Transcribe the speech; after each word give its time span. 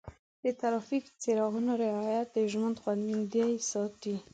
د 0.43 0.45
ټرافیک 0.59 1.05
څراغونو 1.21 1.71
رعایت 1.85 2.27
د 2.33 2.37
ژوند 2.51 2.75
خوندي 2.81 3.47
ساتي. 3.71 4.15